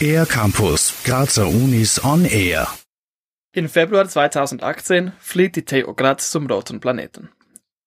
[0.00, 2.68] Air Campus, Grazer Unis on Air.
[3.52, 7.30] Im Februar 2018 fliegt die TU Graz zum roten Planeten.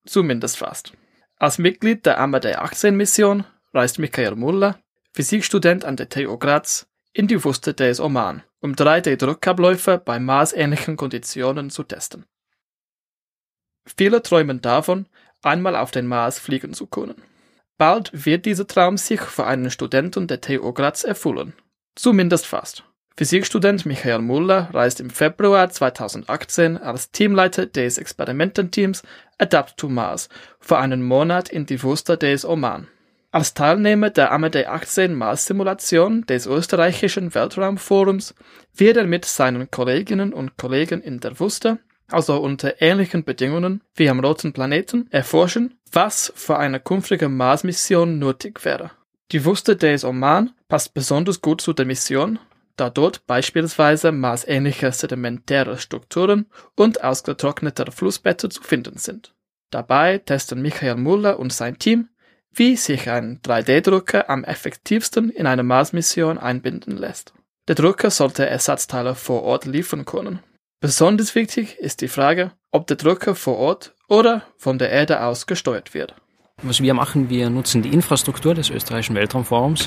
[0.04, 0.92] Zumindest fast.
[1.36, 4.78] Als Mitglied der Amadei 18 Mission reist Michael Muller,
[5.14, 11.70] Physikstudent an der TU Graz, in die Wüste des Oman, um 3D-Druckabläufe bei maßähnlichen Konditionen
[11.70, 12.26] zu testen.
[13.96, 15.06] Viele träumen davon,
[15.42, 17.20] einmal auf den Mars fliegen zu können.
[17.82, 21.52] Bald wird dieser Traum sich für einen Studenten der TU Graz erfüllen.
[21.96, 22.84] Zumindest fast.
[23.16, 29.02] Physikstudent Michael Muller reist im Februar 2018 als Teamleiter des Experimententeams
[29.36, 30.28] Adapt to Mars
[30.60, 32.86] für einen Monat in die Wüste des Oman.
[33.32, 38.36] Als Teilnehmer der Amadei 18 Mars-Simulation des österreichischen Weltraumforums
[38.76, 41.80] wird er mit seinen Kolleginnen und Kollegen in der Wüste,
[42.12, 48.64] also unter ähnlichen Bedingungen wie am roten Planeten, erforschen, was für eine künftige Mars-Mission nötig
[48.64, 48.90] wäre.
[49.30, 52.38] Die Wüste des Oman passt besonders gut zu der Mission,
[52.76, 59.34] da dort beispielsweise marsähnliche sedimentäre Strukturen und ausgetrocknete Flussbette zu finden sind.
[59.70, 62.08] Dabei testen Michael Muller und sein Team
[62.54, 67.32] wie sich ein 3D-Drucker am effektivsten in eine Mars-Mission einbinden lässt.
[67.68, 70.40] Der Drucker sollte Ersatzteile vor Ort liefern können.
[70.82, 75.46] Besonders wichtig ist die Frage, ob der Drucker vor Ort oder von der Erde aus
[75.46, 76.16] gesteuert wird.
[76.64, 79.86] Was wir machen, wir nutzen die Infrastruktur des österreichischen Weltraumforums.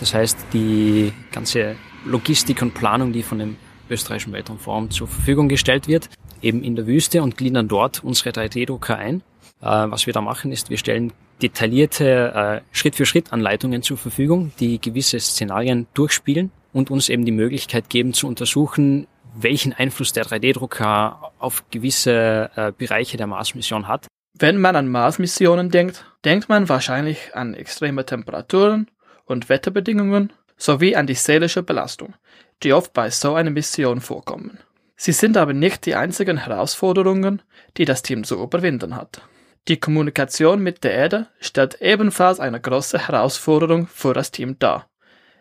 [0.00, 3.56] Das heißt, die ganze Logistik und Planung, die von dem
[3.88, 6.08] österreichischen Weltraumforum zur Verfügung gestellt wird,
[6.42, 9.22] eben in der Wüste und gliedern dort unsere 3D-Drucker ein.
[9.60, 15.20] Äh, was wir da machen, ist, wir stellen detaillierte äh, Schritt-für-Schritt-Anleitungen zur Verfügung, die gewisse
[15.20, 21.64] Szenarien durchspielen und uns eben die Möglichkeit geben zu untersuchen, welchen Einfluss der 3D-Drucker auf
[21.70, 24.06] gewisse äh, Bereiche der Mars-Mission hat.
[24.34, 28.90] Wenn man an Mars-Missionen denkt, denkt man wahrscheinlich an extreme Temperaturen
[29.24, 32.14] und Wetterbedingungen sowie an die seelische Belastung,
[32.62, 34.58] die oft bei so einer Mission vorkommen.
[34.96, 37.42] Sie sind aber nicht die einzigen Herausforderungen,
[37.76, 39.22] die das Team zu überwinden hat.
[39.68, 44.88] Die Kommunikation mit der Erde stellt ebenfalls eine große Herausforderung für das Team dar,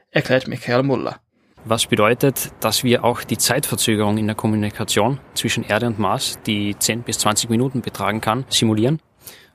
[0.10, 1.20] erklärt Michael Muller.
[1.64, 6.76] Was bedeutet, dass wir auch die Zeitverzögerung in der Kommunikation zwischen Erde und Mars, die
[6.78, 9.00] 10 bis 20 Minuten betragen kann, simulieren.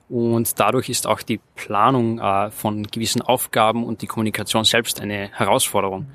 [0.09, 5.31] Und dadurch ist auch die Planung äh, von gewissen Aufgaben und die Kommunikation selbst eine
[5.33, 6.07] Herausforderung.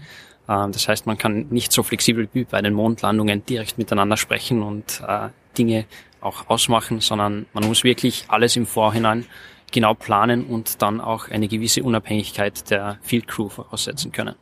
[0.47, 4.63] Ähm, das heißt, man kann nicht so flexibel wie bei den Mondlandungen direkt miteinander sprechen
[4.63, 5.27] und äh,
[5.57, 5.85] Dinge
[6.21, 9.25] auch ausmachen, sondern man muss wirklich alles im Vorhinein
[9.73, 14.35] genau planen und dann auch eine gewisse Unabhängigkeit der Field Crew voraussetzen können.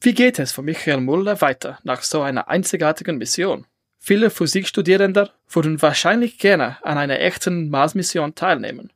[0.00, 3.66] Wie geht es für Michael Muller weiter nach so einer einzigartigen Mission?
[3.98, 8.92] Viele Physikstudierende würden wahrscheinlich gerne an einer echten Mars-Mission teilnehmen.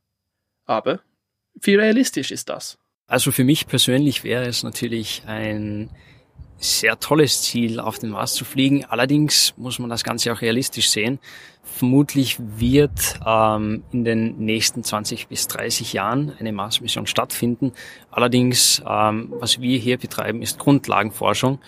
[0.67, 1.01] Aber
[1.55, 2.79] wie realistisch ist das?
[3.07, 5.91] Also für mich persönlich wäre es natürlich ein
[6.61, 8.85] sehr tolles Ziel, auf den Mars zu fliegen.
[8.85, 11.19] Allerdings muss man das Ganze auch realistisch sehen.
[11.63, 17.73] Vermutlich wird ähm, in den nächsten 20 bis 30 Jahren eine Mars-Mission stattfinden.
[18.11, 21.59] Allerdings, ähm, was wir hier betreiben, ist Grundlagenforschung.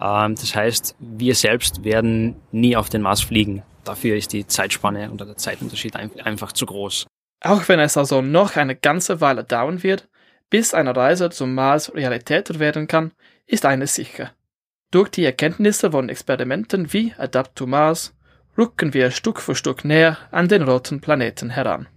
[0.00, 3.62] Ähm, das heißt, wir selbst werden nie auf den Mars fliegen.
[3.84, 7.06] Dafür ist die Zeitspanne oder der Zeitunterschied einfach zu groß.
[7.42, 10.08] Auch wenn es also noch eine ganze Weile dauern wird,
[10.50, 13.12] bis eine Reise zum Mars Realität werden kann,
[13.46, 14.32] ist eines sicher.
[14.90, 18.14] Durch die Erkenntnisse von Experimenten wie Adapt to Mars
[18.56, 21.88] rücken wir Stück für Stück näher an den roten Planeten heran.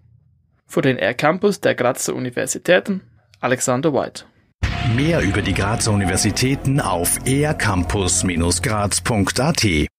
[0.67, 3.01] Für den Air Campus der Grazer Universitäten
[3.39, 4.25] Alexander White.
[4.95, 9.90] Mehr über die Grazer Universitäten auf aircampus-graz.at